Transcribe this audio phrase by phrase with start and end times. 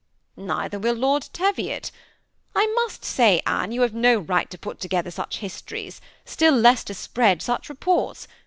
[0.51, 1.91] "Neither will Lord Teviot.
[2.55, 6.83] I must say, Anne, you have no right to put together such histories; still less
[6.85, 8.27] to spread such reports.